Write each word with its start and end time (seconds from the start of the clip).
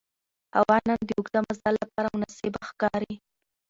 هوا 0.57 0.77
نن 0.87 0.99
د 1.05 1.09
اوږده 1.17 1.39
مزل 1.47 1.73
لپاره 1.83 2.07
مناسبه 2.15 2.59
ښکاري 2.69 3.13